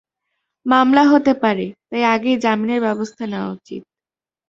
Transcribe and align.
মামলা 0.65 1.03
হতে 1.03 1.33
পারে, 1.43 1.65
তাই 1.89 2.03
আগেই 2.13 2.37
জামিনের 2.37 2.79
ব্যবস্থা 2.81 3.23
নেওয়া 3.25 3.49
উচিত। 3.51 3.81